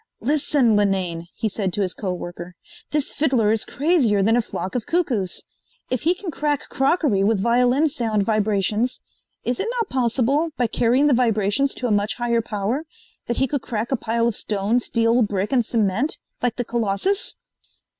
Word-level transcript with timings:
"Listen, 0.19 0.75
Linane," 0.75 1.27
he 1.35 1.47
said 1.47 1.71
to 1.73 1.81
his 1.83 1.93
co 1.93 2.11
worker: 2.11 2.55
"this 2.89 3.11
fiddler 3.13 3.51
is 3.51 3.63
crazier 3.63 4.23
than 4.23 4.35
a 4.35 4.41
flock 4.41 4.73
of 4.73 4.87
cuckoos. 4.87 5.43
If 5.91 6.01
he 6.01 6.15
can 6.15 6.31
crack 6.31 6.69
crockery 6.69 7.23
with 7.23 7.39
violin 7.39 7.87
sound 7.87 8.23
vibrations, 8.23 8.99
is 9.43 9.59
it 9.59 9.67
not 9.77 9.89
possible, 9.89 10.49
by 10.57 10.65
carrying 10.65 11.05
the 11.05 11.13
vibrations 11.13 11.75
to 11.75 11.85
a 11.87 11.91
much 11.91 12.15
higher 12.15 12.41
power, 12.41 12.85
that 13.27 13.37
he 13.37 13.45
could 13.45 13.61
crack 13.61 13.91
a 13.91 13.95
pile 13.95 14.27
of 14.27 14.35
stone, 14.35 14.79
steel, 14.79 15.21
brick 15.21 15.53
and 15.53 15.63
cement, 15.63 16.17
like 16.41 16.55
the 16.55 16.65
Colossus?" 16.65 17.35